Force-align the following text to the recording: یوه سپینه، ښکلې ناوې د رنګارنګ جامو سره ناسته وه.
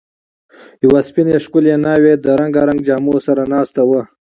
یوه 0.83 0.99
سپینه، 1.07 1.35
ښکلې 1.43 1.73
ناوې 1.85 2.13
د 2.17 2.25
رنګارنګ 2.41 2.79
جامو 2.87 3.15
سره 3.27 3.41
ناسته 3.53 3.81
وه. 3.89 4.01